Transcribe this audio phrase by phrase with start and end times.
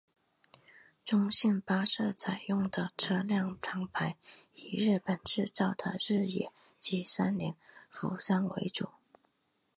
[1.05, 4.17] 中兴巴士采用的车辆厂牌
[4.55, 7.53] 以日本制造的日野及三菱
[7.91, 8.89] 扶桑为主。